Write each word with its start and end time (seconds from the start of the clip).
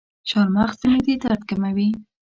چارمغز 0.29 0.75
د 0.79 0.81
معدې 0.91 1.15
درد 1.23 1.41
کموي. 1.49 1.89